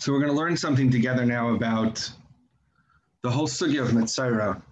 [0.00, 2.10] So we're going to learn something together now about
[3.22, 4.62] the whole sugya of Mitzayra.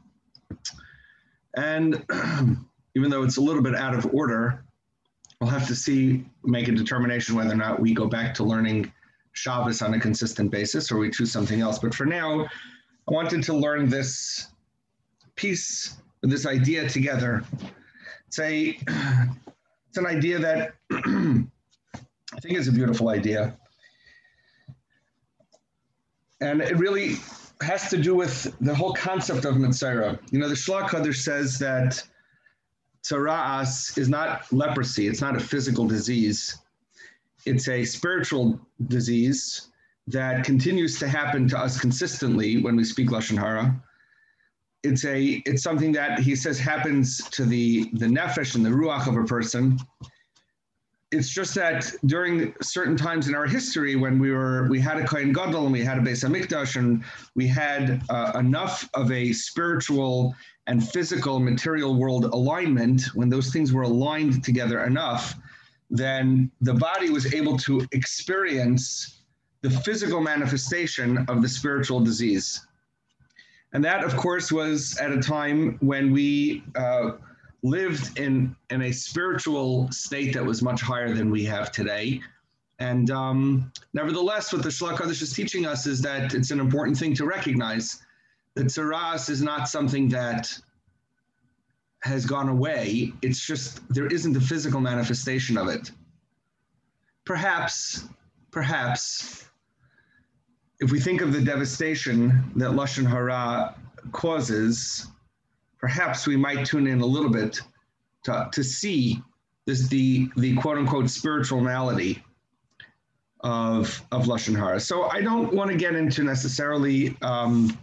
[1.54, 2.02] And
[2.96, 4.64] even though it's a little bit out of order,
[5.38, 8.90] we'll have to see, make a determination whether or not we go back to learning
[9.32, 11.78] Shabbos on a consistent basis or we choose something else.
[11.78, 14.46] But for now, I wanted to learn this
[15.36, 17.44] piece, this idea together.
[18.28, 18.78] It's a,
[19.88, 23.58] it's an idea that I think is a beautiful idea.
[26.40, 27.16] And it really
[27.60, 30.18] has to do with the whole concept of Mitzayra.
[30.30, 32.02] You know, the Shlah HaKadosh says that
[33.02, 36.58] Tzara'as is not leprosy, it's not a physical disease.
[37.46, 39.68] It's a spiritual disease
[40.08, 43.82] that continues to happen to us consistently when we speak Lashon Hara.
[44.82, 49.08] It's a it's something that he says happens to the the nefesh and the ruach
[49.08, 49.78] of a person
[51.10, 55.06] it's just that during certain times in our history when we were we had a
[55.06, 57.02] Kohen Gadol and we had a Beis Hamikdash and
[57.34, 60.34] we had uh, enough of a spiritual
[60.66, 65.34] and physical material world alignment when those things were aligned together enough
[65.90, 69.22] then the body was able to experience
[69.62, 72.66] the physical manifestation of the spiritual disease.
[73.72, 77.12] And that of course was at a time when we uh,
[77.62, 82.20] lived in, in a spiritual state that was much higher than we have today.
[82.78, 86.96] And um, nevertheless, what the Shlah HaKadosh is teaching us is that it's an important
[86.96, 88.00] thing to recognize
[88.54, 90.56] that Tzara'as is not something that
[92.02, 93.12] has gone away.
[93.22, 95.90] It's just there isn't a physical manifestation of it.
[97.24, 98.04] Perhaps,
[98.52, 99.44] perhaps,
[100.80, 103.74] if we think of the devastation that Lashon Hara
[104.12, 105.08] causes,
[105.78, 107.60] perhaps we might tune in a little bit
[108.24, 109.22] to, to see
[109.66, 112.22] this the the quote unquote spiritual malady
[113.40, 114.80] of of lashon hara.
[114.80, 117.76] So I don't want to get into necessarily um,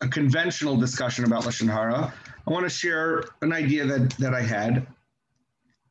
[0.00, 2.12] a conventional discussion about lashon hara.
[2.46, 4.86] I want to share an idea that that I had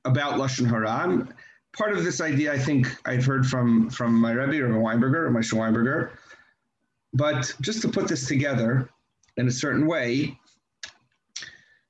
[0.05, 0.89] about lashon hara.
[0.89, 1.33] I'm,
[1.77, 5.31] part of this idea, I think I've heard from from my Rebbe or Weinberger or
[5.31, 6.11] my Weinberger.
[7.13, 8.89] But just to put this together,
[9.37, 10.37] in a certain way,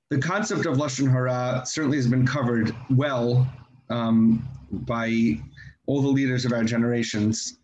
[0.10, 3.48] the concept of lashon hara certainly has been covered well
[3.90, 5.40] um, by
[5.88, 7.60] all the leaders of our generations.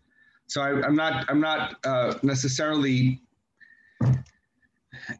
[0.46, 3.20] So I, am not I'm not uh, necessarily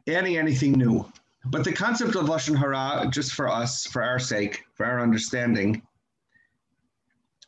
[0.07, 1.11] adding anything new,
[1.45, 5.81] but the concept of lashon hara, just for us, for our sake, for our understanding,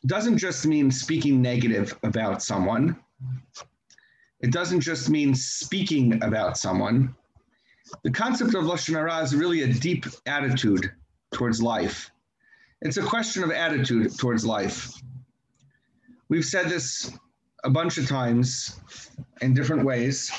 [0.06, 2.96] doesn't just mean speaking negative about someone.
[4.40, 7.14] It doesn't just mean speaking about someone.
[8.02, 10.92] The concept of Lashon Hara is really a deep attitude
[11.32, 12.10] towards life.
[12.82, 14.92] It's a question of attitude towards life.
[16.28, 17.12] We've said this
[17.64, 18.78] a bunch of times
[19.40, 20.30] in different ways.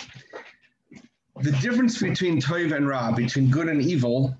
[1.41, 4.35] The difference between Toiv and Ra, between good and evil,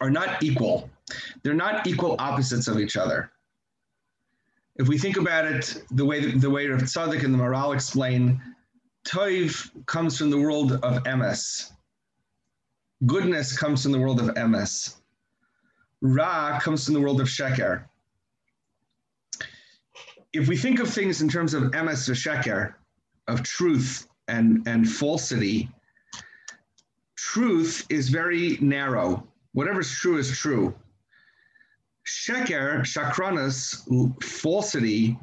[0.00, 0.90] are not equal.
[1.42, 3.32] They're not equal opposites of each other.
[4.76, 8.40] If we think about it the way the way Rav Tzadok and the Maharal explain,
[9.06, 11.72] Toiv comes from the world of emes.
[13.04, 14.96] Goodness comes from the world of emes.
[16.00, 17.84] Ra comes from the world of sheker.
[20.32, 22.74] If we think of things in terms of emes or sheker,
[23.28, 25.68] of truth and, and falsity,
[27.16, 29.26] truth is very narrow.
[29.52, 30.74] Whatever's true is true.
[32.06, 33.82] Sheker, shakranus,
[34.22, 35.18] falsity,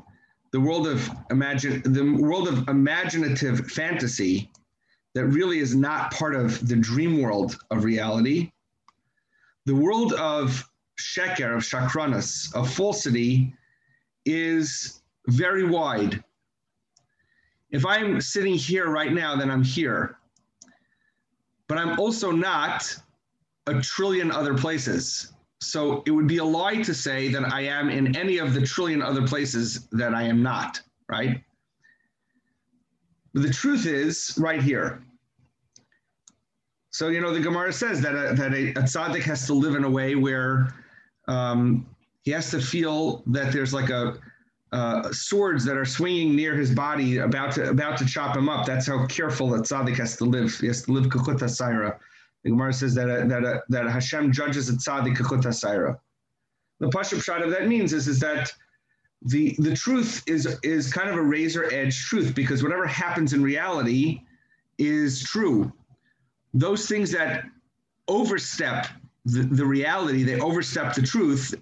[0.52, 4.52] the world of imagine the world of imaginative fantasy
[5.16, 8.52] that really is not part of the dream world of reality.
[9.66, 10.68] The world of
[11.00, 13.54] sheker, of shakranus of falsity,
[14.26, 16.24] is very wide.
[17.72, 20.18] If I'm sitting here right now, then I'm here.
[21.68, 22.96] But I'm also not
[23.68, 25.32] a trillion other places.
[25.62, 28.62] So it would be a lie to say that I am in any of the
[28.62, 31.44] trillion other places that I am not, right?
[33.34, 35.04] But the truth is right here.
[36.92, 39.76] So, you know, the Gemara says that a, that a, a tzaddik has to live
[39.76, 40.74] in a way where
[41.28, 41.86] um,
[42.24, 44.18] he has to feel that there's like a
[44.72, 48.66] uh, swords that are swinging near his body, about to about to chop him up.
[48.66, 50.58] That's how careful that tzaddik has to live.
[50.60, 51.98] He has to live kukuta saira.
[52.44, 56.00] The Gemara says that uh, that uh, that Hashem judges a tzaddik kukuta saira.
[56.80, 58.52] The pashut pshat of that means is is that
[59.22, 63.44] the the truth is is kind of a razor edge truth because whatever happens in
[63.44, 64.22] reality
[64.78, 65.74] is true
[66.54, 67.46] those things that
[68.08, 68.88] overstep
[69.26, 71.54] the, the reality, they overstep the truth,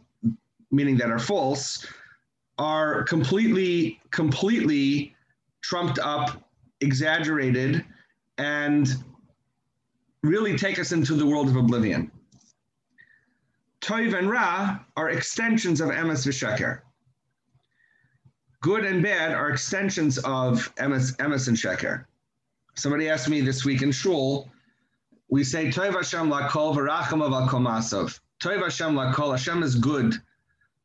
[0.71, 1.85] meaning that are false,
[2.57, 5.15] are completely, completely
[5.62, 6.50] trumped up,
[6.81, 7.83] exaggerated,
[8.38, 9.03] and
[10.23, 12.11] really take us into the world of oblivion.
[13.81, 16.81] Toiv and Ra are extensions of Emes v'Sheker.
[18.61, 22.05] Good and bad are extensions of Emes, Emes and Sheker.
[22.75, 24.49] Somebody asked me this week in shul,
[25.29, 28.19] we say Toiv Hashem lakol v'racham av komasav.
[28.39, 30.15] Toiv Hashem lakol, Hashem is good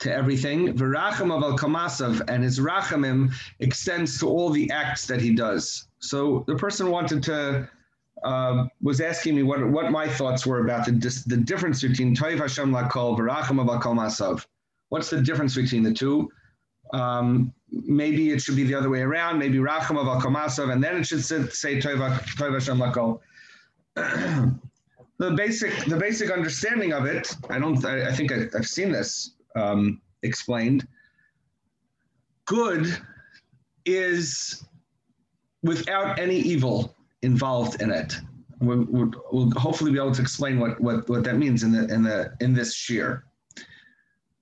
[0.00, 0.75] to everything.
[0.75, 5.88] V'racham av komasav, and his rachamim extends to all the acts that he does.
[5.99, 7.69] So the person wanted to
[8.25, 10.93] uh, was asking me what, what my thoughts were about the,
[11.27, 14.47] the difference between Toiv Hashem Lakol, Varachim Avakol Masav.
[14.91, 16.31] What's the difference between the two?
[16.93, 19.39] Um, maybe it should be the other way around.
[19.39, 23.21] Maybe Rachim Avakol Masav, and then it should say Toiv Hashem Lakol.
[23.95, 27.85] the basic the basic understanding of it, I don't.
[27.85, 30.87] I, I think I, have seen this um, explained.
[32.45, 32.99] Good
[33.85, 34.65] is
[35.63, 38.15] without any evil involved in it.
[38.61, 38.87] We'll,
[39.33, 42.33] we'll, hopefully be able to explain what, what, what that means in the in the
[42.41, 43.25] in this shir.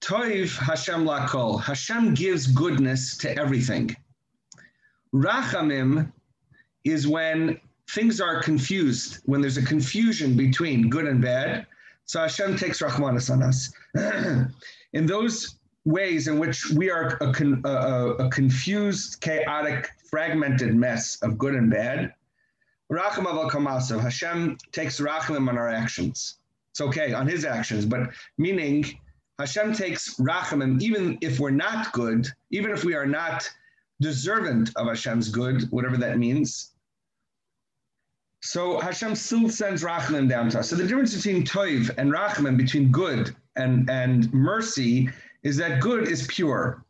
[0.02, 1.62] Toiv Hashem lakol.
[1.62, 3.96] Hashem gives goodness to everything.
[5.14, 6.12] Rachamim
[6.84, 7.60] is when
[7.90, 11.66] things are confused, when there's a confusion between good and bad.
[12.04, 13.72] So Hashem takes Rahmanas on us.
[14.92, 21.38] in those ways in which we are a, a, a confused, chaotic, fragmented mess of
[21.38, 22.12] good and bad,
[22.90, 26.38] Racham aval Hashem takes rachamim on our actions.
[26.72, 28.84] It's okay on his actions, but meaning
[29.38, 33.48] Hashem takes rachamim even if we're not good, even if we are not
[34.00, 36.72] deserving of Hashem's good, whatever that means.
[38.42, 40.70] So Hashem still sends rachamim down to us.
[40.70, 45.10] So the difference between toiv and rachamim, between good and, and mercy,
[45.42, 46.84] is that good is pure.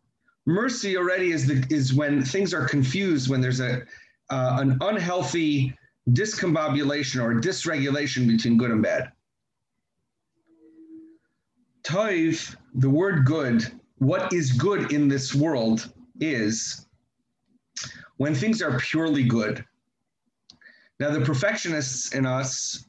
[0.46, 3.82] Mercy already is the is when things are confused, when there's a
[4.30, 5.76] uh, an unhealthy
[6.12, 9.12] discombobulation or dysregulation between good and bad.
[11.82, 13.66] Toiv, the word good,
[13.98, 16.86] what is good in this world is
[18.16, 19.64] when things are purely good.
[20.98, 22.84] Now the perfectionists in us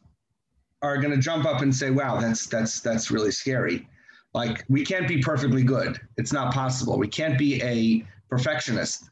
[0.81, 3.88] are going to jump up and say, "Wow, that's that's that's really scary."
[4.33, 6.00] Like we can't be perfectly good.
[6.17, 6.97] It's not possible.
[6.97, 9.10] We can't be a perfectionist.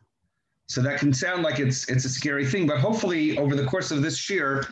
[0.69, 3.89] So that can sound like it's it's a scary thing, but hopefully over the course
[3.89, 4.63] of this year,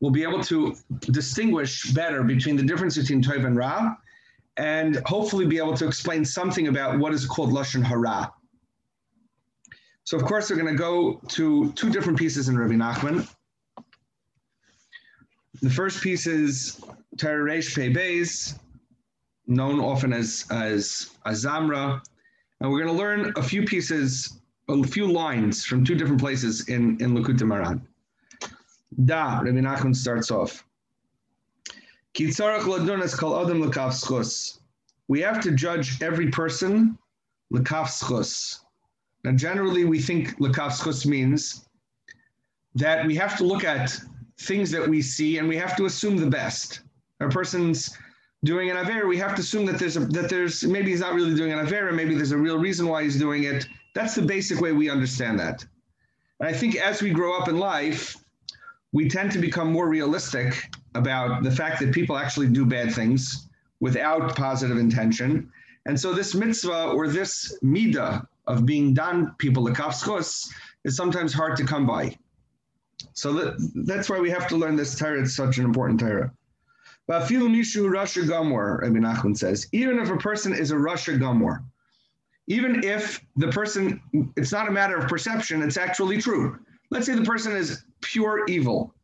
[0.00, 3.94] we'll be able to distinguish better between the difference between Tov and Ra,
[4.56, 8.32] and hopefully be able to explain something about what is called Lashon Hara.
[10.02, 13.28] So of course we're going to go to two different pieces in Rabbi Nachman.
[15.62, 16.80] The first piece is
[17.16, 18.58] Teresh Pei Beis,
[19.46, 22.02] known often as, as Azamra.
[22.60, 26.68] And we're going to learn a few pieces a few lines from two different places
[26.68, 27.80] in, in Likutei Moharan.
[29.04, 30.64] Da, Rabbi Nachman starts off.
[35.08, 36.98] We have to judge every person
[37.50, 38.60] l'kaf
[39.24, 41.68] Now, generally, we think l'kaf means
[42.74, 43.98] that we have to look at
[44.38, 46.80] things that we see and we have to assume the best.
[47.20, 47.96] A person's
[48.44, 51.14] doing an avera, we have to assume that there's a, that there's maybe he's not
[51.14, 54.22] really doing an avera, maybe there's a real reason why he's doing it, that's the
[54.22, 55.64] basic way we understand that.
[56.40, 58.16] And I think as we grow up in life,
[58.92, 63.48] we tend to become more realistic about the fact that people actually do bad things
[63.80, 65.50] without positive intention.
[65.86, 70.48] And so this mitzvah or this midah of being done people lekafskos
[70.84, 72.16] is sometimes hard to come by.
[73.14, 75.22] So that, that's why we have to learn this Torah.
[75.22, 76.32] It's such an important Torah.
[77.06, 81.62] But Rasha Gamor, Rabbi Nachman says, even if a person is a Rasha Gamor,
[82.46, 84.00] even if the person,
[84.36, 86.58] it's not a matter of perception, it's actually true.
[86.90, 88.94] Let's say the person is pure evil.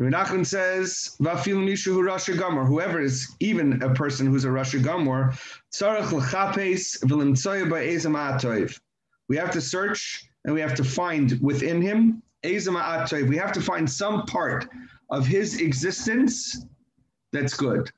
[0.00, 5.36] Menachem says, whoever is even a person who's a Rasha Gamor,
[9.28, 13.90] we have to search and we have to find within him, we have to find
[13.90, 14.70] some part
[15.10, 16.64] of his existence
[17.32, 17.92] that's good.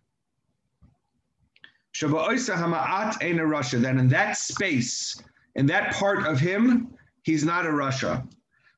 [2.00, 5.22] Then in that space,
[5.54, 8.26] in that part of him, he's not a Rasha.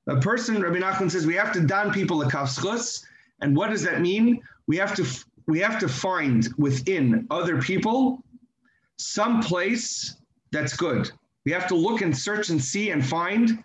[0.07, 3.05] The person, Rabbi Nachman says, we have to don people a kafskos.
[3.41, 4.43] And what does that mean?
[4.67, 5.07] We have to
[5.47, 8.23] we have to find within other people
[8.97, 10.17] some place
[10.53, 11.11] that's good.
[11.45, 13.63] We have to look and search and see and find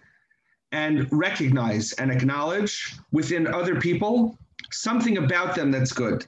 [0.71, 4.37] and recognize and acknowledge within other people
[4.71, 6.25] something about them that's good.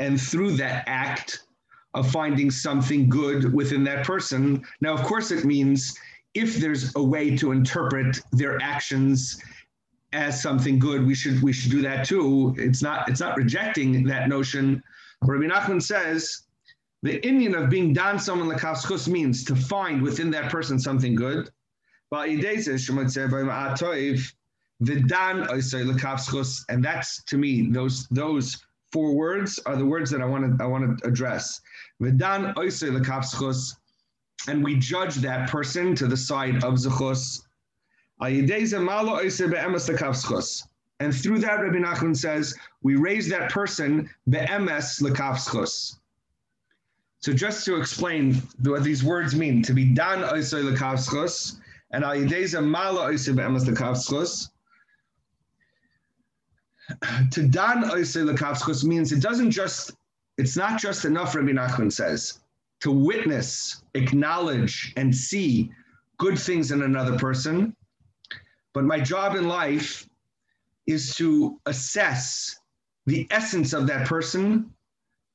[0.00, 1.40] And through that act
[1.94, 4.62] of finding something good within that person.
[4.80, 5.98] Now, of course, it means
[6.34, 9.42] if there's a way to interpret their actions
[10.12, 12.54] as something good, we should we should do that too.
[12.56, 14.82] It's not it's not rejecting that notion.
[15.22, 16.42] Rabbi Nachman says
[17.02, 21.50] the inyan of being dan someone lekavskos means to find within that person something good.
[24.80, 24.86] Oh,
[26.68, 30.64] and that's to me those those four words are the words that I want to
[30.64, 31.60] I want to address.
[32.00, 37.42] V'dan lekavskos, oh, and we judge that person to the side of zechus.
[38.20, 38.26] Oh,
[41.00, 45.98] and through that, Rabbi Nachman says, we raise that person be'emes lekavskos.
[47.20, 51.58] So just to explain what these words mean, to be dan oisei lekavskos,
[51.92, 54.50] and ayideza mala oisei be'emes lekavskos,
[57.30, 59.92] to dan oisei lekavskos means it doesn't just,
[60.38, 62.40] it's not just enough, Rabbi Nachman says,
[62.80, 65.70] to witness, acknowledge, and see
[66.18, 67.74] good things in another person,
[68.74, 70.08] but my job in life
[70.86, 72.58] is to assess
[73.06, 74.70] the essence of that person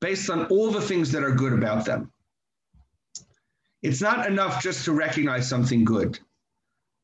[0.01, 2.11] based on all the things that are good about them.
[3.81, 6.19] It's not enough just to recognize something good.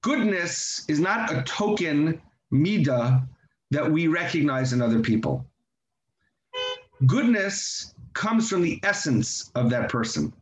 [0.02, 3.28] Goodness is not a token mida
[3.72, 5.46] that we recognize in other people.
[7.06, 10.34] Goodness comes from the essence of that person.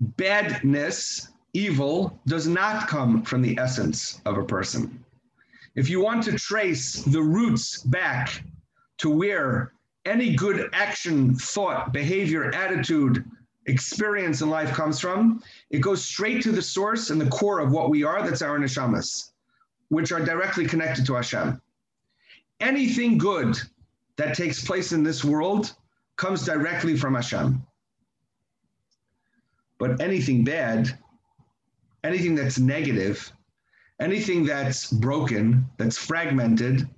[0.00, 5.04] Badness, evil, does not come from the essence of a person.
[5.74, 8.42] If you want to trace the roots back
[8.98, 9.72] to where
[10.04, 13.24] any good action, thought, behavior, attitude,
[13.66, 17.72] experience in life comes from, it goes straight to the source and the core of
[17.72, 18.22] what we are.
[18.22, 19.32] That's our neshamas,
[19.88, 21.60] which are directly connected to Hashem.
[22.60, 23.56] Anything good
[24.16, 25.74] that takes place in this world
[26.16, 27.62] comes directly from Hashem.
[29.78, 30.98] But anything bad,
[32.02, 33.30] anything that's negative,
[34.00, 36.88] anything that's broken, that's fragmented,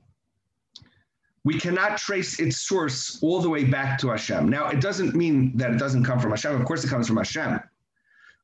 [1.44, 4.48] we cannot trace its source all the way back to Hashem.
[4.48, 6.54] Now, it doesn't mean that it doesn't come from Hashem.
[6.60, 7.60] Of course, it comes from Hashem.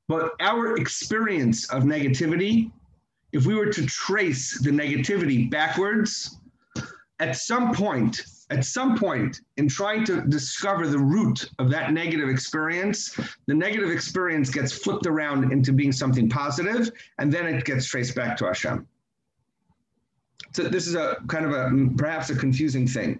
[0.08, 2.70] But our experience of negativity,
[3.34, 6.38] if we were to trace the negativity backwards,
[7.18, 12.28] at some point, at some point in trying to discover the root of that negative
[12.28, 17.86] experience, the negative experience gets flipped around into being something positive, and then it gets
[17.86, 18.86] traced back to Hashem.
[20.52, 23.18] So this is a kind of a perhaps a confusing thing.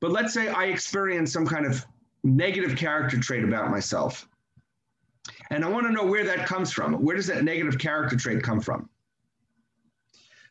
[0.00, 1.84] But let's say I experience some kind of
[2.24, 4.26] negative character trait about myself.
[5.52, 6.94] And I want to know where that comes from.
[6.94, 8.88] Where does that negative character trait come from?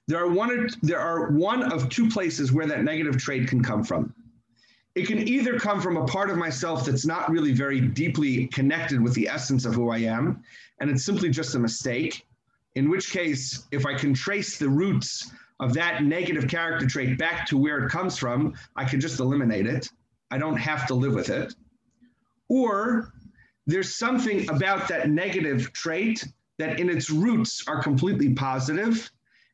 [0.08, 3.84] There are one there are one of two places where that negative trait can come
[3.84, 4.14] from.
[4.94, 9.02] It can either come from a part of myself that's not really very deeply connected
[9.02, 10.44] with the essence of who I am,
[10.80, 12.28] and it's simply just a mistake,
[12.76, 17.48] in which case, if I can trace the roots of that negative character trait back
[17.48, 19.90] to where it comes from, I can just eliminate it.
[20.30, 21.56] I don't have to live with it.
[22.50, 23.14] Or
[23.68, 26.26] there's something about that negative trait
[26.58, 29.10] that in its roots are completely positive,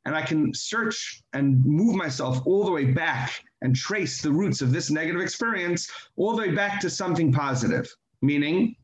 [0.05, 4.61] and I can search and move myself all the way back and trace the roots
[4.61, 8.75] of this negative experience all the way back to something positive, meaning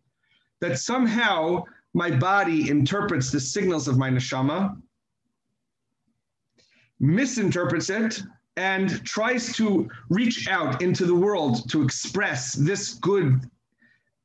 [0.60, 1.64] that somehow
[1.94, 4.76] my body interprets the signals of my neshama,
[7.00, 8.22] misinterprets it,
[8.56, 13.50] and tries to reach out into the world to express this good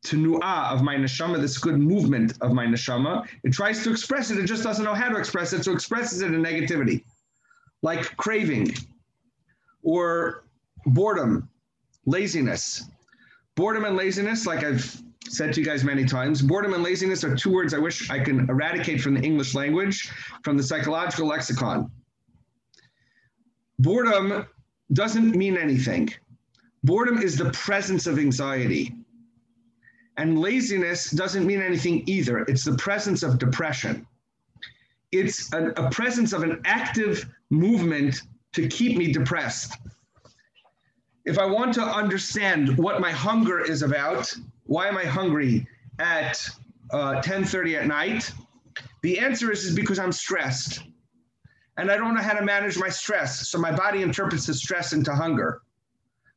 [0.05, 3.26] tenu'ah of my neshama, this good movement of my neshama.
[3.45, 6.23] It tries to express it, it just doesn't know how to express it, so expresses
[6.23, 7.05] it in negativity,
[7.83, 8.75] like craving
[9.83, 10.45] or
[10.87, 11.49] boredom,
[12.07, 12.88] laziness.
[13.55, 16.43] Boredom and laziness, like I've said to you guys many times.
[16.43, 20.11] Boredom and laziness are two words I wish I can eradicate from the English language,
[20.43, 21.90] from the psychological lexicon.
[23.78, 24.47] Boredom
[24.93, 26.09] doesn't mean anything.
[26.85, 28.95] Boredom is the presence of anxiety.
[30.18, 32.40] And laziness doesn't mean anything either.
[32.40, 34.04] It's the presence of depression.
[35.12, 38.22] It's a, a presence of an active movement
[38.52, 39.78] to keep me depressed.
[41.25, 44.34] If I want to understand what my hunger is about,
[44.64, 45.66] why am I hungry
[46.00, 46.37] at
[46.90, 48.32] uh, 10:30 at night?
[49.02, 50.82] The answer is, is because I'm stressed,
[51.76, 53.48] and I don't know how to manage my stress.
[53.48, 55.62] So my body interprets the stress into hunger.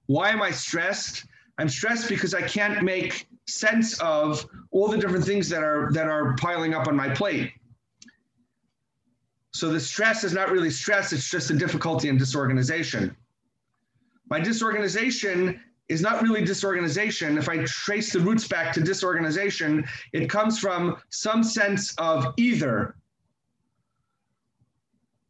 [0.06, 1.26] Why am I stressed?
[1.58, 6.08] I'm stressed because I can't make sense of all the different things that are that
[6.08, 7.52] are piling up on my plate.
[9.54, 13.16] So the stress is not really stress; it's just a difficulty and disorganization.
[14.30, 17.38] My disorganization is not really disorganization.
[17.38, 22.96] If I trace the roots back to disorganization, it comes from some sense of either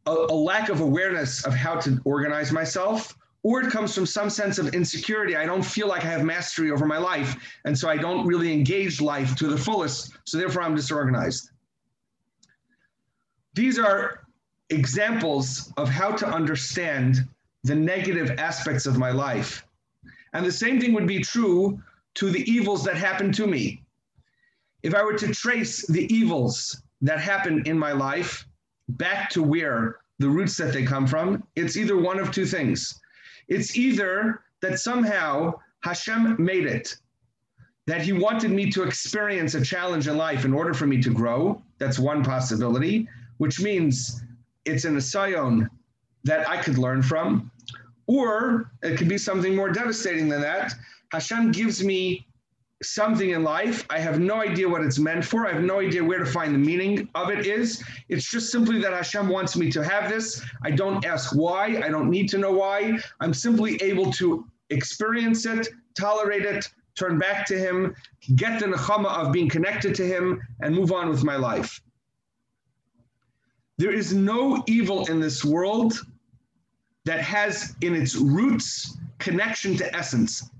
[0.06, 4.30] a, a lack of awareness of how to organize myself, or it comes from some
[4.30, 5.36] sense of insecurity.
[5.36, 7.36] I don't feel like I have mastery over my life.
[7.64, 10.12] And so I don't really engage life to the fullest.
[10.24, 11.50] So therefore, I'm disorganized.
[13.54, 14.20] These are
[14.70, 17.28] examples of how to understand
[17.64, 19.66] the negative aspects of my life.
[20.32, 21.80] And the same thing would be true
[22.14, 23.82] to the evils that happen to me.
[24.82, 28.46] If I were to trace the evils that happen in my life
[28.88, 33.01] back to where the roots that they come from, it's either one of two things.
[33.48, 36.94] It's either that somehow Hashem made it,
[37.86, 41.10] that he wanted me to experience a challenge in life in order for me to
[41.10, 41.60] grow.
[41.78, 43.08] That's one possibility,
[43.38, 44.22] which means
[44.64, 45.68] it's an asayon
[46.24, 47.50] that I could learn from.
[48.06, 50.74] Or it could be something more devastating than that.
[51.10, 52.26] Hashem gives me
[52.82, 53.86] something in life.
[53.90, 55.46] I have no idea what it's meant for.
[55.46, 57.82] I have no idea where to find the meaning of it is.
[58.08, 60.44] It's just simply that Hashem wants me to have this.
[60.62, 61.80] I don't ask why.
[61.84, 62.98] I don't need to know why.
[63.20, 67.94] I'm simply able to experience it, tolerate it, turn back to Him,
[68.36, 71.80] get the nechama of being connected to Him, and move on with my life.
[73.78, 75.94] There is no evil in this world
[77.04, 80.50] that has in its roots connection to essence.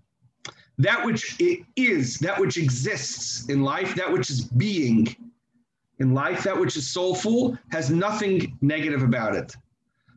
[0.82, 5.14] That which it is, that which exists in life, that which is being
[6.00, 9.54] in life, that which is soulful, has nothing negative about it.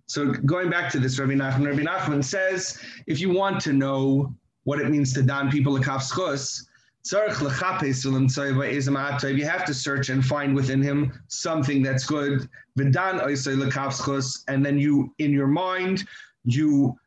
[0.08, 4.34] So going back to this, Rabbi Nachman, Rabbi Nachman says, if you want to know
[4.64, 6.66] what it means to don people a kafschus,
[7.12, 7.20] you
[9.46, 12.50] have to search and find within him something that's good.
[12.78, 16.06] And then you, in your mind,
[16.46, 16.98] you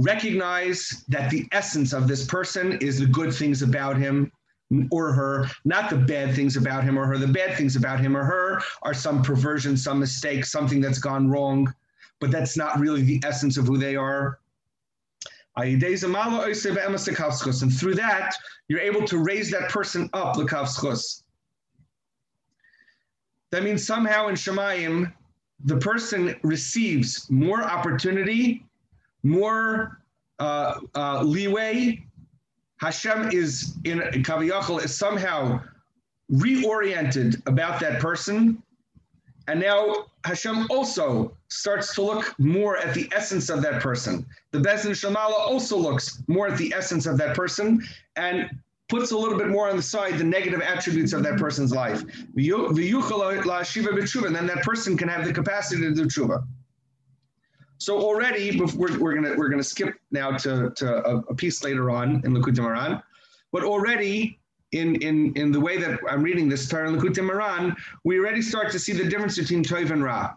[0.00, 4.32] recognize that the essence of this person is the good things about him
[4.90, 7.18] or her, not the bad things about him or her.
[7.18, 11.28] The bad things about him or her are some perversion, some mistake, something that's gone
[11.28, 11.72] wrong,
[12.20, 14.38] but that's not really the essence of who they are.
[15.56, 18.32] And through that,
[18.68, 21.22] you're able to raise that person up, the kafskus.
[23.50, 25.12] That means somehow in Shemayim,
[25.64, 28.64] the person receives more opportunity,
[29.22, 30.00] more
[30.38, 32.04] uh, uh, leeway.
[32.78, 35.60] Hashem is in Kaviyachal is somehow
[36.32, 38.62] reoriented about that person.
[39.48, 44.24] And now Hashem also starts to look more at the essence of that person.
[44.52, 47.82] The Beis Din Shel Maala also looks more at the essence of that person
[48.16, 48.48] and
[48.88, 52.02] puts a little bit more on the side the negative attributes of that person's life.
[52.02, 52.44] And
[54.36, 56.44] then that person can have the capacity to do tshuva.
[57.80, 61.90] So already, we're, we're gonna we're gonna skip now to, to a, a piece later
[61.90, 63.02] on in Likutei Moharan,
[63.52, 64.38] but already
[64.72, 68.42] in, in, in the way that I'm reading this Torah in Likutei Moharan, we already
[68.42, 70.34] start to see the difference between Toiv and Ra.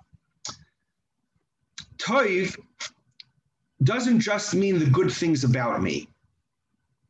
[1.97, 2.58] Toiv
[3.84, 6.08] doesn't just mean the good things about me.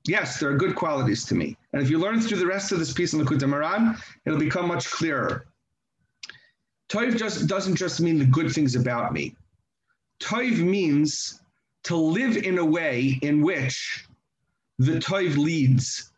[0.07, 1.55] Yes, there are good qualities to me.
[1.73, 4.67] And if you learn through the rest of this piece in Likutei Moharan, it'll become
[4.67, 5.45] much clearer.
[6.89, 9.35] Toiv just doesn't just mean the good things about me.
[10.23, 11.41] Toiv means
[11.83, 14.07] to live in a way in which
[14.79, 16.13] the Toiv leads.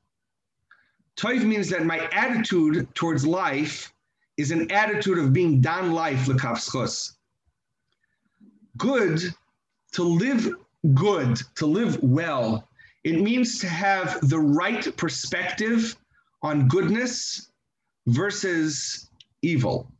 [1.17, 3.91] Toiv means that my attitude towards life
[4.37, 7.13] is an attitude of being done life lekavschus.
[8.77, 9.21] Good,
[9.93, 10.53] to live
[10.93, 12.67] good, to live well,
[13.03, 15.95] it means to have the right perspective
[16.43, 17.49] on goodness
[18.05, 19.09] versus
[19.41, 19.91] evil.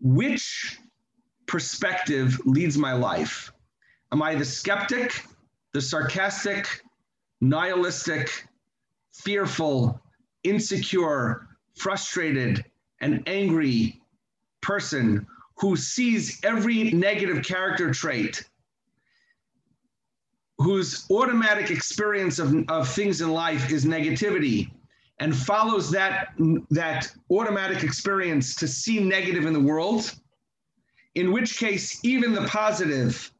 [0.00, 0.78] Which
[1.46, 3.52] perspective leads my life?
[4.12, 5.24] Am I the skeptic,
[5.72, 6.82] the sarcastic,
[7.40, 8.46] nihilistic,
[9.12, 10.00] fearful,
[10.44, 12.64] insecure, frustrated,
[13.00, 14.00] and angry
[14.60, 15.26] person
[15.56, 18.44] who sees every negative character trait,
[20.58, 24.70] whose automatic experience of, of things in life is negativity,
[25.20, 26.34] and follows that,
[26.70, 30.14] that automatic experience to see negative in the world,
[31.14, 33.30] in which case, even the positive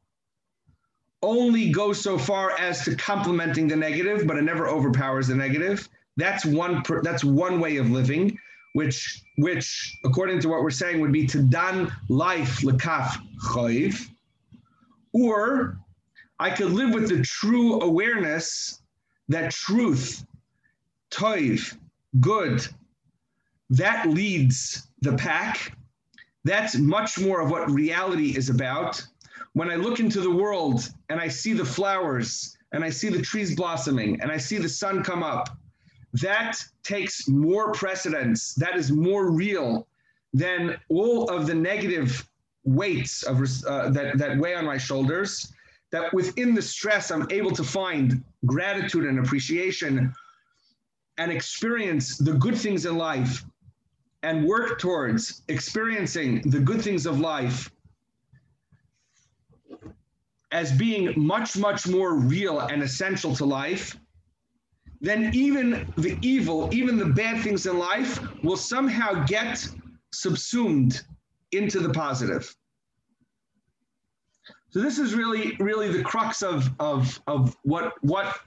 [1.23, 5.89] only goes so far as to complementing the negative, but it never overpowers the negative.
[6.17, 8.39] That's one, that's one way of living
[8.75, 14.09] which, which according to what we're saying, would be to dan life lekaf chayv,
[15.13, 15.79] or
[16.39, 18.83] I could live with the true awareness
[19.29, 20.27] that truth,
[21.11, 21.77] toiv,
[22.21, 22.67] good,
[23.71, 25.77] that leads the pack.
[26.45, 29.03] That's much more of what reality is about.
[29.55, 33.23] when I look into the world and I see the flowers and I see the
[33.23, 35.57] trees blossoming and I see the sun come up,
[36.15, 38.55] that takes more precedence.
[38.55, 39.87] That is more real
[40.33, 42.29] than all of the negative
[42.65, 45.53] weights of uh, that, that weigh on my shoulders.
[45.93, 50.13] That within the stress, I'm able to find gratitude and appreciation
[51.19, 53.45] and experience the good things in life
[54.25, 57.71] and work towards experiencing the good things of life
[60.51, 63.97] as being much, much more real and essential to life,
[65.01, 69.69] then even the evil, even the bad things in life will somehow get
[70.13, 71.03] subsumed
[71.53, 72.57] into the positive.
[74.71, 78.39] So this is really, really the crux of, of, of what, what,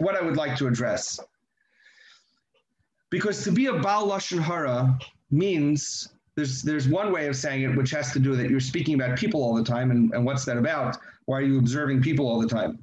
[0.00, 1.18] what I would like to address.
[3.10, 4.98] Because to be a Baal Lashon Hara
[5.30, 8.94] means there's there's one way of saying it which has to do that you're speaking
[8.94, 10.96] about people all the time and, and what's that about?
[11.26, 12.78] Why are you observing people all the time?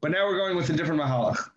[0.00, 1.50] But now we're going with a different mahalach.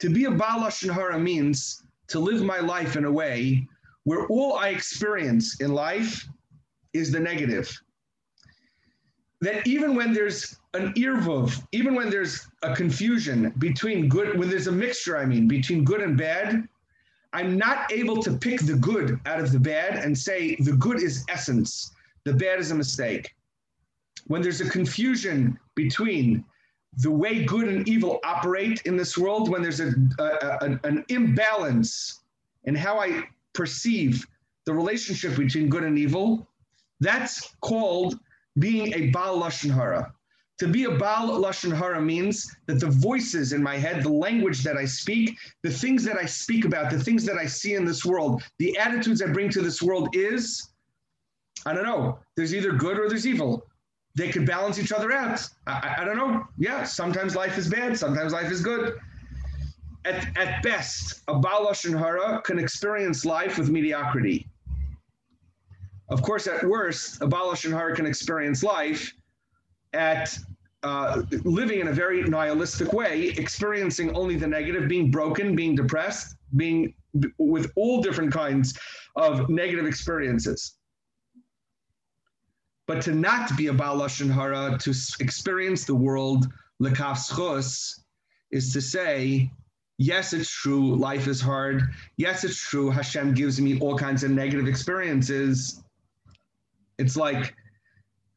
[0.00, 3.66] To be a Baal Lashon Hara means to live my life in a way
[4.02, 6.26] where all I experience in life
[6.92, 7.70] is the negative.
[9.40, 14.66] That even when there's an irvuv, even when there's a confusion between good, when there's
[14.66, 16.68] a mixture, I mean, between good and bad,
[17.34, 21.02] I'm not able to pick the good out of the bad and say the good
[21.02, 21.92] is essence,
[22.22, 23.34] the bad is a mistake.
[24.28, 26.44] When there's a confusion between
[26.98, 31.04] the way good and evil operate in this world, when there's a, a, a an
[31.08, 32.20] imbalance
[32.64, 34.24] in how I perceive
[34.64, 36.46] the relationship between good and evil,
[37.00, 38.18] that's called
[38.60, 40.13] being a Baal Lashon Hara.
[40.58, 44.62] To be a Baal Lashon Hara means that the voices in my head, the language
[44.62, 47.84] that I speak, the things that I speak about, the things that I see in
[47.84, 50.70] this world, the attitudes I bring to this world is,
[51.66, 53.66] I don't know, there's either good or there's evil.
[54.14, 55.44] They could balance each other out.
[55.66, 56.46] I, I don't know.
[56.56, 58.94] Yeah, sometimes life is bad, sometimes life is good.
[60.04, 64.46] At, at best, a Baal Lashon Hara can experience life with mediocrity.
[66.10, 69.12] Of course, at worst, a Baal Lashon Hara can experience life
[69.94, 70.36] at
[70.82, 76.36] uh, living in a very nihilistic way, experiencing only the negative, being broken, being depressed,
[76.56, 76.94] being
[77.38, 78.78] with all different kinds
[79.16, 80.74] of negative experiences.
[82.86, 86.48] But to not be a Baal Lashon Hara, to experience the world
[86.82, 88.00] lekaf
[88.50, 89.50] is to say,
[89.96, 91.82] yes, it's true, life is hard.
[92.18, 95.82] Yes, it's true, Hashem gives me all kinds of negative experiences.
[96.98, 97.54] It's like,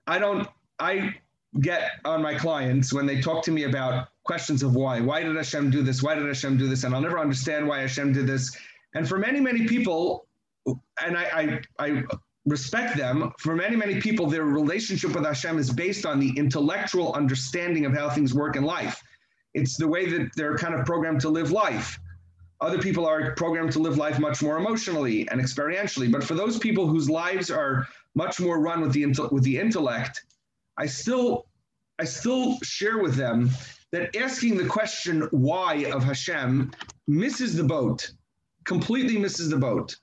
[0.08, 0.48] I don't,
[0.80, 1.16] I
[1.62, 5.00] get on my clients when they talk to me about questions of why.
[5.00, 6.04] Why did Hashem do this?
[6.04, 6.84] Why did Hashem do this?
[6.84, 8.56] And I'll never understand why Hashem did this.
[8.94, 10.28] And for many, many people,
[10.66, 12.04] and I, I, I
[12.46, 17.14] respect them, for many, many people, their relationship with Hashem is based on the intellectual
[17.14, 19.02] understanding of how things work in life.
[19.54, 22.00] It's the way that they're kind of programmed to live life.
[22.60, 26.12] Other people are programmed to live life much more emotionally and experientially.
[26.12, 30.24] But for those people whose lives are much more run with the, with the intellect,
[30.78, 31.47] I still
[32.00, 33.50] I still share with them
[33.92, 36.72] that asking the question why of Hashem
[37.08, 38.12] misses the boat,
[38.66, 39.96] completely misses the boat.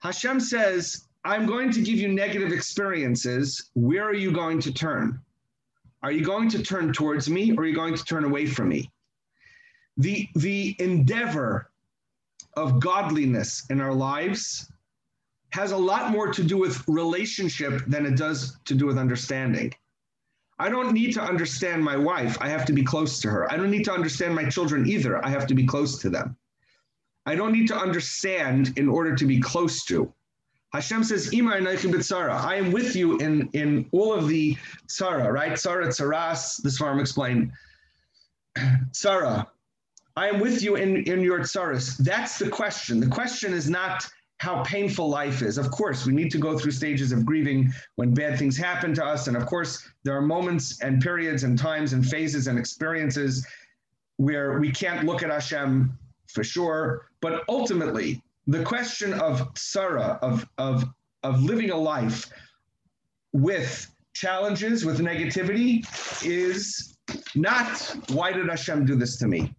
[0.00, 3.70] Hashem says, I'm going to give you negative experiences.
[3.74, 5.20] Where are you going to turn?
[6.02, 8.68] Are you going to turn towards me or are you going to turn away from
[8.68, 8.90] me?
[9.96, 11.70] The, the endeavor
[12.56, 14.70] of godliness in our lives
[15.50, 19.72] has a lot more to do with relationship than it does to do with understanding.
[20.58, 22.38] I don't need to understand my wife.
[22.40, 23.52] I have to be close to her.
[23.52, 25.24] I don't need to understand my children either.
[25.24, 26.36] I have to be close to them.
[27.26, 30.12] I don't need to understand in order to be close to.
[30.72, 34.56] Hashem says, I am with you in, in all of the
[34.88, 35.52] tzara, right?
[35.52, 37.52] Tzara, tzaras, this farm explained.
[38.58, 39.46] Tzara,
[40.16, 41.96] I am with you in, in your tzaras.
[41.98, 43.00] That's the question.
[43.00, 44.04] The question is not
[44.44, 45.56] how painful life is.
[45.56, 49.04] Of course, we need to go through stages of grieving when bad things happen to
[49.04, 49.26] us.
[49.26, 53.46] And of course, there are moments and periods and times and phases and experiences
[54.18, 57.08] where we can't look at Hashem for sure.
[57.22, 60.84] But ultimately, the question of Sarah, of, of,
[61.22, 62.30] of living a life
[63.32, 65.86] with challenges, with negativity,
[66.22, 66.98] is
[67.34, 69.54] not why did Hashem do this to me?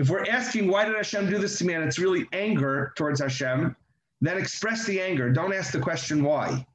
[0.00, 1.74] If we're asking, why did Hashem do this to me?
[1.74, 3.76] And it's really anger towards Hashem,
[4.22, 5.30] then express the anger.
[5.30, 6.66] Don't ask the question why.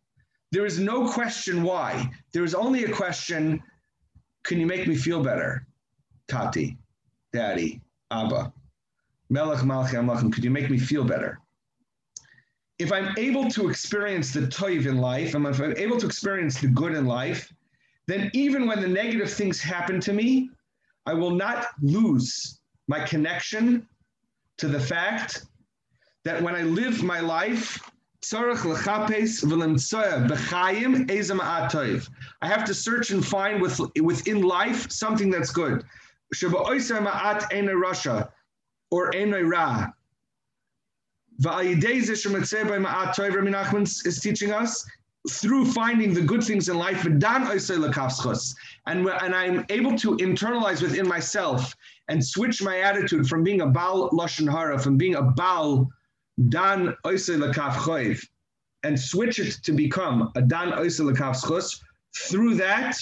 [0.52, 2.12] There is no question why.
[2.34, 3.64] There is only a question
[4.44, 5.66] can you make me feel better?
[6.28, 6.78] Tati,
[7.34, 8.54] Daddy, Abba,
[9.32, 11.40] Melech Malchei HaMelachim, could you make me feel better?
[12.78, 16.60] if I'm able to experience the toiv in life, and if I'm able to experience
[16.60, 17.52] the good in life,
[18.06, 20.50] then even when the negative things happen to me,
[21.06, 23.88] I will not lose my connection
[24.58, 25.46] to the fact
[26.24, 27.80] that when I live my life,
[28.34, 28.56] I
[32.48, 35.84] have to search and find with, within life something that's good.
[38.92, 39.12] Or
[44.06, 44.86] is teaching us
[45.30, 47.22] through finding the good things in life, and,
[48.86, 51.76] and I'm able to internalize within myself
[52.08, 55.90] and switch my attitude from being a Baal Lashon Hara, from being a Baal
[56.50, 58.28] Dan Lakaf
[58.84, 61.80] and switch it to become a Dan Lakaf
[62.16, 62.98] through that,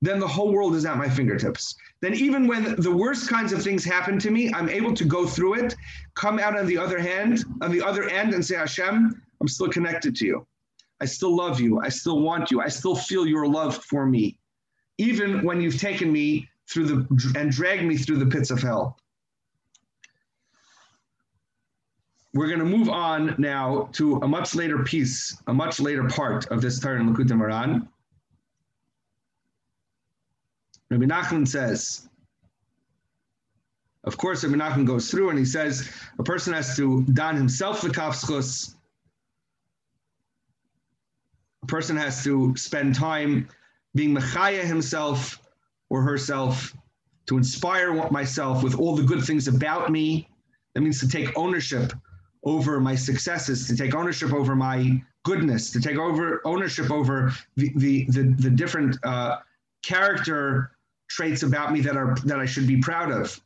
[0.00, 1.74] then the whole world is at my fingertips.
[2.00, 5.26] Then even when the worst kinds of things happen to me, I'm able to go
[5.26, 5.74] through it,
[6.14, 9.68] come out on the other hand, on the other end, and say, Hashem, I'm still
[9.68, 10.46] connected to you.
[11.00, 11.80] I still love you.
[11.80, 12.60] I still want you.
[12.60, 14.38] I still feel your love for me,
[14.98, 18.98] even when you've taken me through the and drag me through the pits of hell.
[22.34, 26.46] We're going to move on now to a much later piece, a much later part
[26.48, 27.88] of this Torah in Moharan.
[30.90, 32.08] Rabbi Nachman says,
[34.04, 37.80] of course, Rabbi Nachman goes through and he says a person has to don himself
[37.80, 38.74] the kafschus
[41.62, 43.48] a person has to spend time
[43.94, 45.40] being Mechaya himself
[45.90, 46.74] or herself
[47.26, 50.28] to inspire myself with all the good things about me.
[50.74, 51.92] That means to take ownership
[52.44, 57.72] over my successes, to take ownership over my goodness, to take over ownership over the
[57.76, 59.38] the the, the different uh,
[59.82, 60.72] character
[61.08, 63.38] traits about me that are that I should be proud of.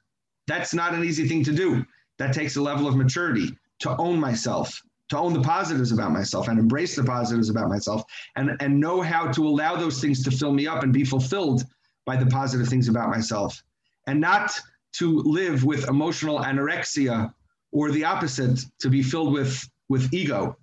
[0.46, 1.84] That's not an easy thing to do.
[2.18, 4.80] That takes a level of maturity to own myself
[5.12, 8.02] to own the positives about myself and embrace the positives about myself
[8.36, 11.64] and, and know how to allow those things to fill me up and be fulfilled
[12.04, 13.62] by the positive things about myself.
[14.06, 14.58] And not
[14.94, 17.32] to live with emotional anorexia
[17.70, 20.56] or the opposite to be filled with with ego.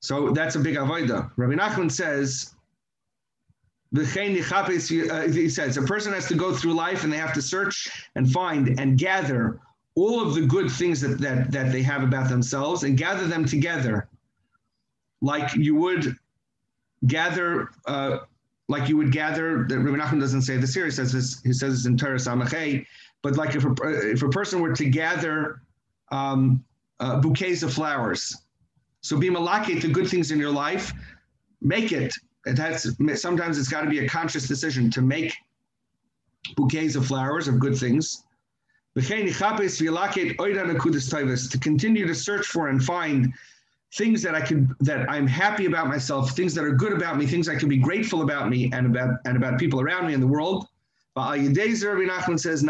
[0.00, 2.54] So that's a big avoida rabbi nachman says
[3.94, 4.00] uh,
[5.28, 8.30] he says a person has to go through life and they have to search and
[8.30, 9.60] find and gather
[9.94, 13.44] all of the good things that, that, that they have about themselves and gather them
[13.44, 14.08] together.
[15.20, 16.16] Like you would
[17.06, 18.18] gather, uh,
[18.72, 21.52] like you would gather, that Rabbi Nachman doesn't say this here, he says this, he
[21.52, 22.84] says this in Torah Samachay,
[23.22, 23.72] but like if a,
[24.10, 25.60] if a person were to gather
[26.10, 26.64] um,
[26.98, 28.36] uh, bouquets of flowers,
[29.02, 30.92] so be malakit the good things in your life,
[31.60, 32.14] make it.
[32.46, 35.34] It has sometimes it's got to be a conscious decision to make
[36.56, 38.24] bouquets of flowers of good things
[38.94, 39.02] to
[41.58, 43.32] continue to search for and find
[43.94, 47.26] things that I can that I'm happy about myself, things that are good about me,
[47.26, 50.20] things I can be grateful about me and about and about people around me in
[50.20, 50.66] the world.
[51.14, 52.62] Rabbi Nachman says,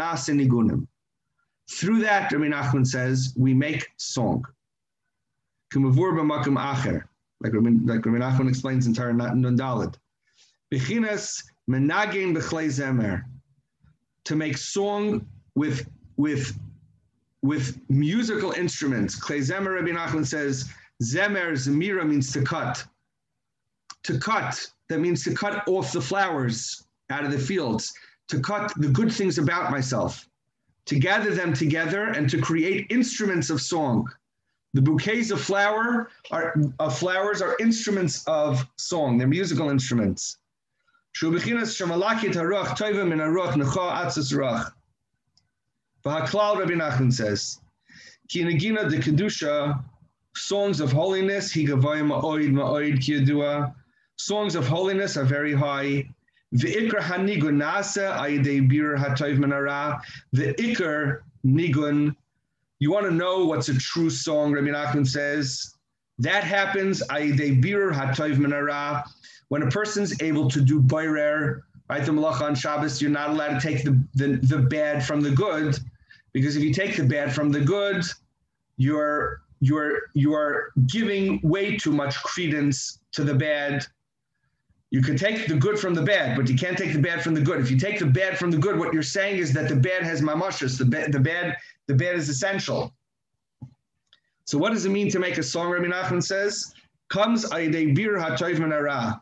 [1.71, 4.43] Through that, Rabbi Nachman says, we make song.
[5.73, 5.83] Like
[7.53, 9.95] Rabbi, like Rabbi Nachman explains in Torah Nundalad.
[10.73, 13.23] Bechinas menagin b'chlei zemer.
[14.25, 16.57] To make song with with
[17.41, 19.19] with musical instruments.
[19.19, 20.69] Klezemer Rabbi Nachman says,
[21.01, 22.85] Zemer Zemira means to cut.
[24.03, 27.93] To cut, that means to cut off the flowers out of the fields,
[28.27, 30.27] to cut the good things about myself,
[30.85, 34.07] to gather them together and to create instruments of song.
[34.73, 40.37] The bouquets of flower are of flowers are instruments of song, they're musical instruments.
[46.03, 47.59] V'haklal Rabbi Nachman says,
[48.27, 48.57] Ki de
[50.35, 51.53] songs of holiness,
[54.15, 56.07] songs of holiness are very high.
[56.55, 59.99] V'ikr hanigun nasa ayidei bir hatoiv menara,
[60.33, 62.15] the ikr nigun.
[62.79, 65.75] You want to know what's a true song, Rabbi Nachman says?
[66.19, 69.03] That happens ayidei bir hatoiv menara,
[69.49, 72.05] when a person's able to do boirer, right?
[72.05, 75.31] The malacha on Shabbos, you're not allowed to take the, the, the bad from the
[75.31, 75.77] good.
[76.33, 78.03] Because if you take the bad from the good,
[78.77, 83.85] you're you're you're giving way too much credence to the bad.
[84.91, 87.33] You can take the good from the bad, but you can't take the bad from
[87.33, 87.61] the good.
[87.61, 90.03] If you take the bad from the good, what you're saying is that the bad
[90.03, 90.77] has mamashas.
[90.77, 92.93] The bad, the bad, the bad is essential.
[94.45, 95.71] So what does it mean to make a song?
[95.71, 96.73] Rabbi Nachman says,
[97.09, 99.21] "Comes aydei bir ha'toiv menara."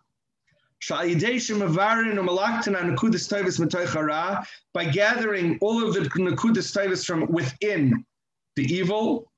[4.73, 8.04] By gathering all of the Nakudas Taivas from within
[8.56, 9.31] the evil,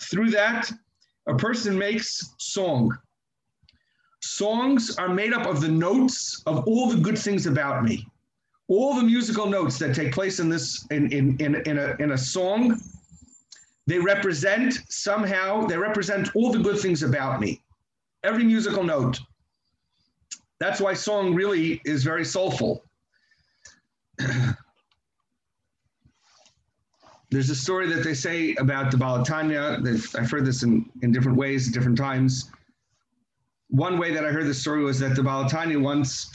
[0.00, 0.70] through that,
[1.26, 2.96] a person makes song.
[4.22, 8.06] Songs are made up of the notes of all the good things about me.
[8.68, 12.12] All the musical notes that take place in this in, in, in, in, a, in
[12.12, 12.80] a song,
[13.86, 17.62] they represent somehow, they represent all the good things about me.
[18.22, 19.18] Every musical note.
[20.60, 22.84] That's why song really is very soulful.
[27.30, 30.18] There's a story that they say about the Baal HaTanya.
[30.18, 32.50] I've heard this in, in different ways, at different times.
[33.68, 36.30] One way that I heard this story was that the Baal HaTanya once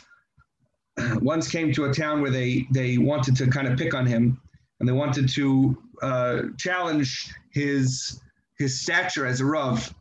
[1.22, 4.40] once came to a town where they they wanted to kind of pick on him,
[4.80, 8.22] and they wanted to uh, challenge his
[8.58, 9.94] his stature as a rav.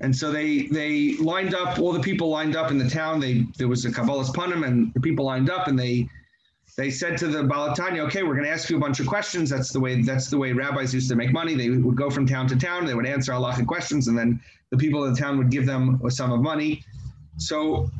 [0.00, 3.20] And so they they lined up all the people lined up in the town.
[3.20, 6.08] They there was a Kabbalas panim, and the people lined up, and they
[6.76, 9.06] they said to the Baal HaTanya, okay, we're going to ask you a bunch of
[9.06, 9.50] questions.
[9.50, 11.54] That's the way that's the way rabbis used to make money.
[11.54, 12.86] They would go from town to town.
[12.86, 16.00] They would answer halachic questions, and then the people in the town would give them
[16.04, 16.82] a sum of money.
[17.36, 17.90] So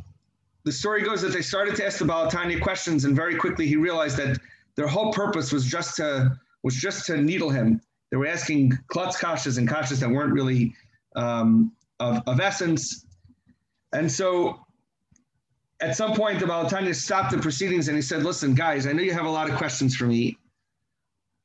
[0.64, 3.66] the story goes that they started to ask the Baal HaTanya questions, and very quickly
[3.66, 4.38] he realized that
[4.74, 7.80] their whole purpose was just to was just to needle him.
[8.10, 10.74] They were asking klutz kashas and kashas that weren't really
[11.16, 13.04] um, of, of essence.
[13.92, 14.64] And so
[15.82, 18.92] at some point, the Baal HaTanya stopped the proceedings and he said, Listen, guys, I
[18.92, 20.38] know you have a lot of questions for me.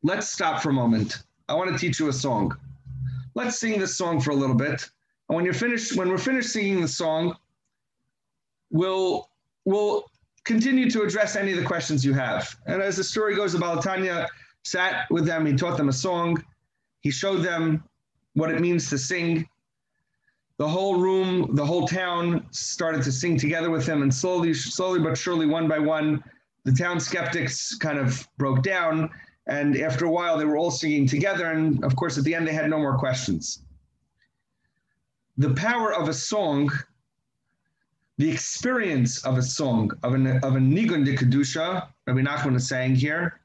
[0.04, 1.24] Let's stop for a moment.
[1.50, 2.56] I want to teach you a song.
[3.34, 4.90] Let's sing this song for a little bit.
[5.28, 7.36] And when you're finished, when we're finished singing the song,
[8.70, 9.30] we'll
[9.66, 10.06] we'll
[10.44, 12.56] continue to address any of the questions you have.
[12.68, 14.28] And as the story goes, the Baal HaTanya
[14.64, 16.42] sat with them, he taught them a song,
[17.02, 17.84] he showed them
[18.34, 19.48] what it means to sing
[20.58, 25.00] the whole room, the whole town started to sing together with him, and slowly, slowly
[25.00, 26.24] but surely, one by one,
[26.64, 29.10] the town skeptics kind of broke down.
[29.48, 31.52] And after a while, they were all singing together.
[31.52, 33.64] And of course, at the end, they had no more questions.
[35.38, 36.72] The power of a song,
[38.18, 42.68] the experience of a song, of, an, of a nigun de kedusha, Rabbi Nachman is
[42.68, 43.40] saying here,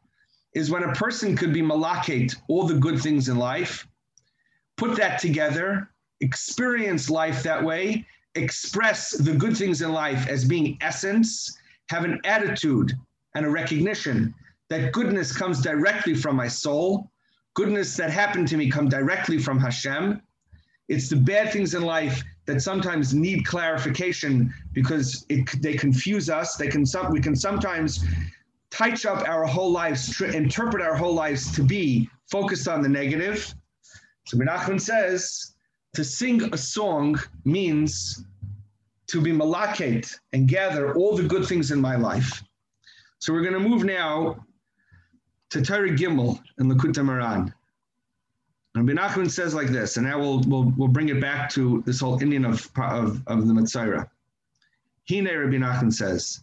[0.54, 3.86] is when a person could be malakate all the good things in life,
[4.76, 5.91] put that together,
[6.22, 11.58] experience life that way, express the good things in life as being essence,
[11.90, 12.92] have an attitude
[13.34, 14.34] and a recognition
[14.70, 17.10] that goodness comes directly from my soul,
[17.54, 20.22] goodness that happened to me come directly from Hashem.
[20.88, 26.56] It's the bad things in life that sometimes need clarification because it, they confuse us.
[26.56, 28.04] They can we can sometimes
[28.70, 33.54] touch up our whole lives, interpret our whole lives to be focused on the negative.
[34.26, 35.52] So Menachem says,
[35.94, 38.24] to sing a song means
[39.08, 42.42] to be malakate and gather all the good things in my life.
[43.18, 44.44] So we're going to move now
[45.50, 47.52] to Torah Gimel in Likutei Moharan.
[48.74, 51.82] And Ben Achman says like this, and now we'll, we'll, we'll bring it back to
[51.84, 54.08] this whole inyan of, of, of the Metzora.
[55.10, 56.42] Hine Rabbi Nachman says,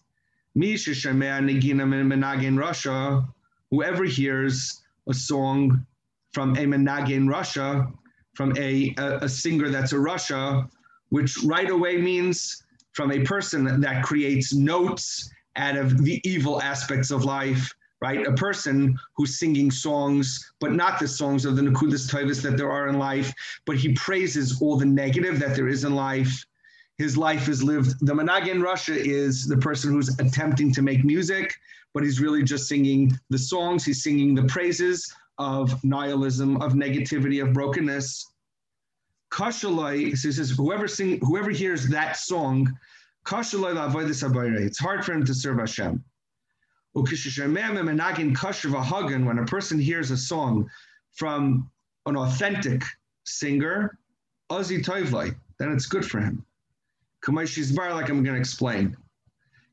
[2.55, 3.27] Rasha,
[3.71, 5.85] whoever hears a song
[6.31, 7.91] from a menagin Rasha,
[8.33, 10.69] from a, a, a singer that's a Rasha,
[11.09, 12.63] which right away means
[12.93, 18.25] from a person that creates notes out of the evil aspects of life, right?
[18.25, 22.71] A person who's singing songs, but not the songs of the Nakudas Tovas that there
[22.71, 23.33] are in life,
[23.65, 26.45] but he praises all the negative that there is in life.
[26.97, 28.05] His life is lived.
[28.05, 31.55] The Menagin Rasha is the person who's attempting to make music,
[31.93, 33.85] but he's really just singing the songs.
[33.85, 38.31] He's singing the praises of nihilism, of negativity, of brokenness.
[39.31, 42.71] Kashalai, says, whoever sing, whoever hears that song,
[43.25, 46.03] Kashalai it's hard for him to serve Hashem.
[46.93, 47.05] When
[49.37, 50.69] a person hears a song
[51.13, 51.69] from
[52.05, 52.83] an authentic
[53.23, 53.97] singer,
[54.49, 56.45] then it's good for him.
[57.27, 58.97] Like I'm going to explain.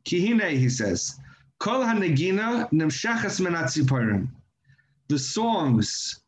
[0.04, 1.18] Kihine, he says,
[1.58, 2.68] Kol hanegina
[5.08, 6.20] the songs,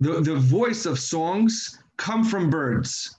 [0.00, 3.16] the, the voice of songs come from birds.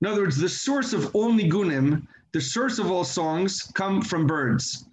[0.00, 4.26] In other words, the source of all nigunim, the source of all songs, come from
[4.26, 4.86] birds.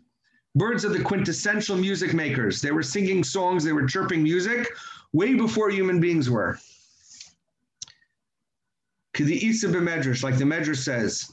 [0.56, 2.62] Birds are the quintessential music makers.
[2.62, 4.68] They were singing songs, they were chirping music
[5.14, 6.58] way before human beings were.
[9.14, 11.30] The Isa b'medrash, like the Medrash says,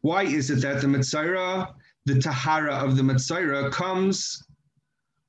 [0.00, 1.74] why is it that the Mitzayra
[2.06, 4.42] the tahara of the Mitzayra comes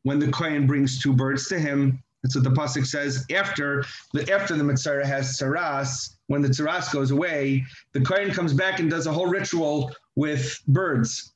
[0.03, 2.01] when the Kohen brings two birds to him.
[2.21, 3.25] That's what the pasuk says.
[3.31, 7.63] After the after the Mitzayra has tzara'as, when the tzara'as goes away,
[7.93, 11.33] the Kohen comes back and does a whole ritual with birds.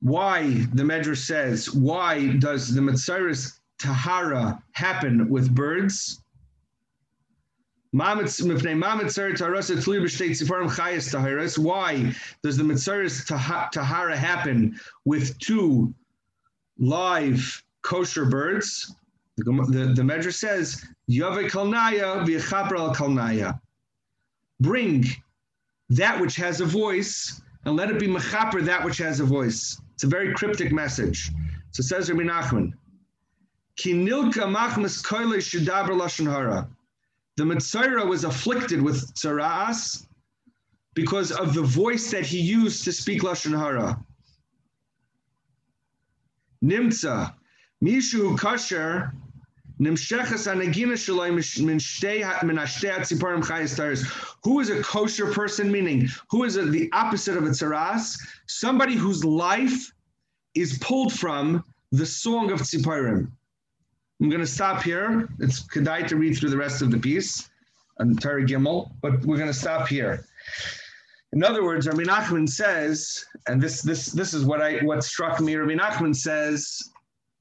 [0.00, 6.22] Why the Medrash says, why does the Mitzayra's tahara happen with birds?
[7.92, 8.44] Why does the
[12.62, 13.24] Mitzaris
[13.72, 15.94] Tahara happen with two
[16.78, 18.94] live kosher birds?
[19.38, 23.58] The, the, the Medrash says, Yave Kalnaya v'Chaper Kalnaya.
[24.60, 25.06] Bring
[25.88, 29.80] that which has a voice and let it be Mechaper that which has a voice.
[29.94, 31.30] It's a very cryptic message.
[31.70, 32.74] So says Rabbi Nachman,
[33.76, 36.68] Ki nilka machmas koile shidaber lashon hara.
[37.38, 40.08] The Metzora was afflicted with tzara'as
[40.94, 44.04] because of the voice that he used to speak lashon hara.
[46.64, 47.32] Nimtza,
[47.80, 49.12] mishu kasher,
[54.42, 55.70] Who is a kosher person?
[55.70, 58.18] Meaning, who is a, the opposite of a tzaras?
[58.48, 59.92] Somebody whose life
[60.56, 61.62] is pulled from
[61.92, 63.30] the song of tziparim.
[64.20, 65.28] I'm going to stop here.
[65.38, 67.48] It's kedai to read through the rest of the piece
[68.00, 70.24] on Torah Gimel, but we're going to stop here.
[71.32, 75.40] In other words, Rabbi Nachman says, and this this this is what I what struck
[75.40, 75.54] me.
[75.54, 76.90] Rabbi Nachman says,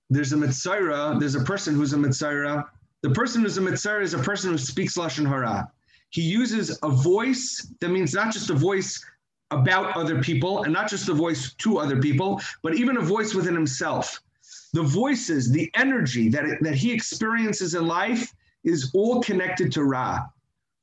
[0.10, 2.66] there's a metzora, there's a person who's a metzora.
[3.02, 5.72] The person who's a metzora is a person who speaks lashon hara.
[6.10, 9.04] He uses a voice that means not just a voice
[9.52, 13.34] about other people and not just a voice to other people, but even a voice
[13.34, 14.22] within himself
[14.78, 18.32] the voices, the energy that, that he experiences in life
[18.64, 20.20] is all connected to Ra.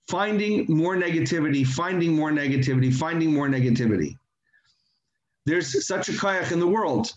[0.08, 4.18] Finding more negativity, finding more negativity, finding more negativity.
[5.46, 7.12] There's such a kayak in the world.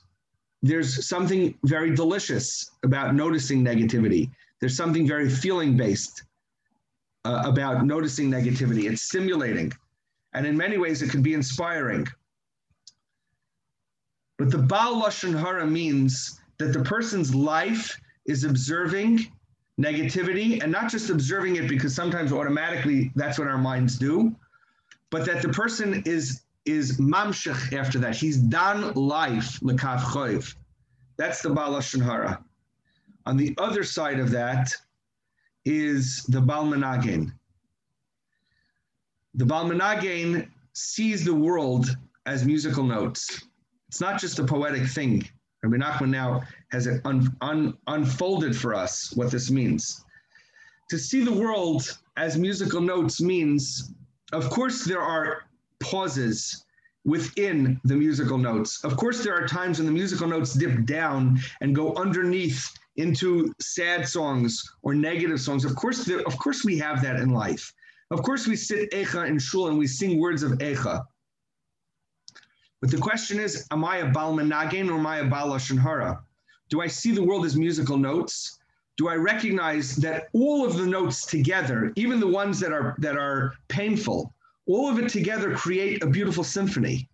[0.62, 4.30] There's something very delicious about noticing negativity.
[4.60, 6.26] There's something very feeling based
[7.26, 8.84] uh, about noticing negativity.
[8.90, 9.74] It's stimulating.
[10.34, 12.08] And in many ways, it can be inspiring.
[14.38, 19.32] But the Baal Lashon Hara means that the person's life is observing
[19.80, 24.36] negativity and not just observing it because sometimes automatically that's what our minds do,
[25.12, 28.16] but that the person is is mamshech after that.
[28.16, 30.54] He's done life lekav choiv.
[31.16, 32.44] That's the Baal Hara.
[33.26, 34.74] On the other side of that
[35.66, 37.32] is the Balmanagen.
[39.36, 41.96] The Balmanagen sees the world
[42.26, 43.44] as musical notes.
[43.88, 45.28] It's not just a poetic thing.
[45.64, 50.04] Rabbi Nachman now has it un, un, unfolded for us what this means.
[50.90, 53.94] To see the world as musical notes means,
[54.32, 55.44] of course, there are
[55.80, 56.66] pauses
[57.06, 58.84] within the musical notes.
[58.84, 63.54] Of course, there are times when the musical notes dip down and go underneath into
[63.62, 65.66] sad songs or negative songs.
[65.66, 67.74] Of course, there, of course, we have that in life.
[68.12, 71.06] Of course, we sit Echa in Shul and we sing words of Echa.
[72.82, 76.22] But the question is, am I a Balmanagen or am I a Balashon Hara?
[76.70, 78.60] Do I see the world as musical notes?
[78.98, 83.18] Do I recognize that all of the notes together, even the ones that are that
[83.18, 84.34] are painful,
[84.68, 87.10] all of it together create a beautiful symphony?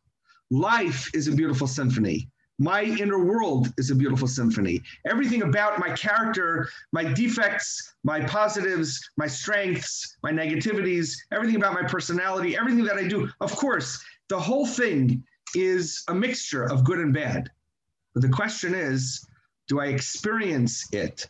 [0.49, 2.29] Life is a beautiful symphony.
[2.59, 4.81] My inner world is a beautiful symphony.
[5.07, 11.83] Everything about my character, my defects, my positives, my strengths, my negativities, everything about my
[11.83, 15.23] personality, everything that I do, of course, the whole thing
[15.55, 17.49] is a mixture of good and bad.
[18.13, 19.25] But the question is,
[19.67, 21.27] do I experience it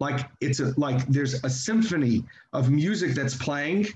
[0.00, 3.86] like it's a like there's a symphony of music that's playing,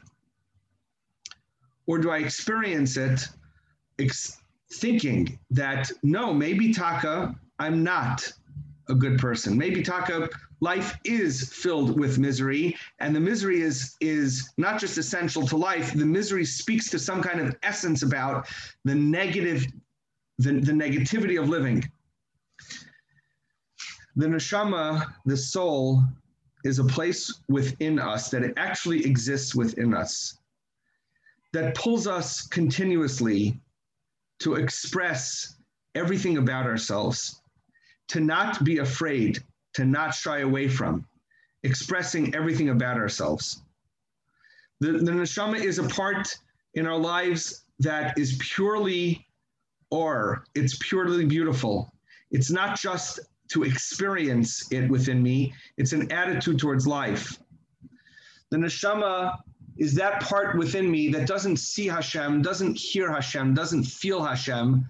[1.87, 3.27] or do I experience it
[3.99, 4.39] ex-
[4.75, 8.31] thinking that no, maybe Taka, I'm not
[8.89, 9.57] a good person.
[9.57, 10.29] Maybe Taka,
[10.65, 15.93] life is filled with misery, and the misery is is not just essential to life.
[15.93, 18.49] The misery speaks to some kind of essence about
[18.85, 19.67] the negative,
[20.39, 21.85] the, the negativity of living.
[24.17, 26.03] The neshama, the soul,
[26.65, 30.39] is a place within us that it actually exists within us
[31.53, 33.61] that pulls us continuously
[34.41, 35.57] to express
[35.95, 37.41] everything about ourselves,
[38.09, 39.43] to not be afraid,
[39.75, 41.07] to not shy away from,
[41.63, 43.63] expressing everything about ourselves.
[44.81, 46.35] The, the neshama is a part
[46.75, 49.27] in our lives that is purely
[49.91, 51.93] or, it's purely beautiful.
[52.31, 53.21] It's not just
[53.53, 57.39] to experience it within me, it's an attitude towards life.
[58.51, 59.39] The neshama
[59.77, 64.87] is that part within me that doesn't see Hashem, doesn't hear Hashem, doesn't feel Hashem,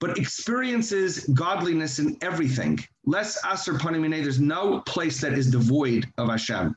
[0.00, 2.78] but experiences godliness in everything.
[3.08, 6.74] Less aser panimine, there's no place that is devoid of Hashem.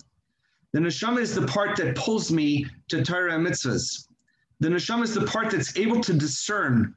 [0.71, 4.07] The neshama is the part that pulls me to Torah and mitzvahs.
[4.61, 6.95] The neshama is the part that's able to discern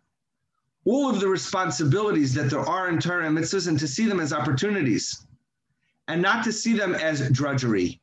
[0.85, 4.21] all of the responsibilities that there are in Torah and mitzvahs and to see them
[4.21, 5.27] as opportunities.
[6.07, 8.01] and not to see them as drudgery.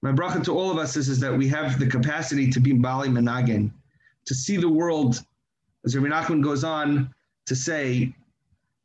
[0.00, 2.72] My bracha to all of us is, is that we have the capacity to be
[2.72, 3.70] Bali Menagin,
[4.24, 5.24] to see the world,
[5.84, 7.14] as Rabbi Nachman goes on
[7.46, 8.12] to say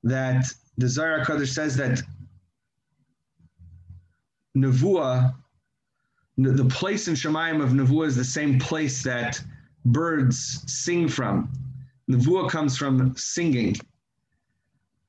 [0.04, 0.46] that
[0.78, 2.02] the Zohar Kadosh says that
[4.56, 5.34] Nevuah,
[6.38, 9.42] the place in Shemayim of Nevuah is the same place that
[9.86, 11.52] birds sing from.
[12.10, 13.76] Nevuah comes from singing.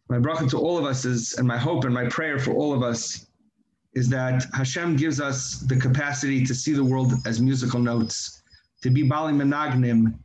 [0.09, 2.73] My bracha to all of us is, and my hope and my prayer for all
[2.73, 3.27] of us
[3.95, 8.43] is that Hashem gives us the capacity to see the world as musical notes,
[8.83, 10.19] to be Bali Menagnim,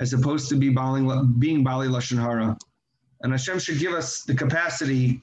[0.00, 1.02] as opposed to be Bali,
[1.38, 2.56] being Bali Lashon Hara.
[3.22, 5.22] And Hashem should give us the capacity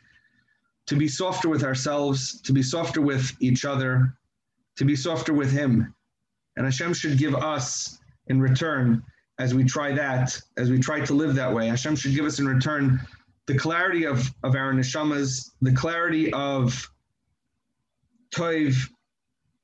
[0.88, 4.16] to be softer with ourselves, to be softer with each other,
[4.76, 5.94] to be softer with Him.
[6.58, 9.04] And Hashem should give us in return,
[9.40, 12.40] as we try that, as we try to live that way, Hashem should give us
[12.40, 13.00] in return
[13.46, 16.90] the clarity of, of our neshamas, the clarity of
[18.34, 18.76] Toiv,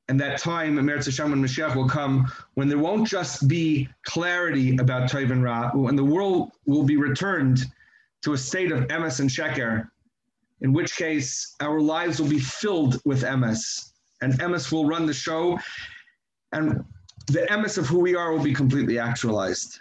[0.09, 4.75] and that time, Eretz Hashem, when Mashiach will come, when there won't just be clarity
[4.77, 7.65] about Toiv and Ra, when the world will be returned
[8.23, 9.89] to a state of emes and sheker,
[10.61, 13.91] in which case our lives will be filled with emes,
[14.21, 15.57] and emes will run the show,
[16.51, 16.83] and
[17.27, 19.79] the emes of who we are will be completely actualized.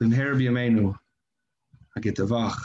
[0.00, 0.94] Then V'mher b'yameinu,
[1.96, 2.56] hagitavach.